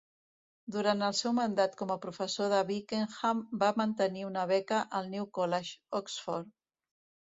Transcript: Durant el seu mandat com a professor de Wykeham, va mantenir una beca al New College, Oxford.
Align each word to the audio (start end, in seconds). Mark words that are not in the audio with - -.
Durant 0.75 1.03
el 1.07 1.13
seu 1.19 1.35
mandat 1.39 1.75
com 1.83 1.93
a 1.93 1.99
professor 2.07 2.51
de 2.55 2.63
Wykeham, 2.71 3.45
va 3.67 3.71
mantenir 3.85 4.27
una 4.33 4.51
beca 4.57 4.85
al 5.03 5.15
New 5.17 5.33
College, 5.41 5.81
Oxford. 6.05 6.57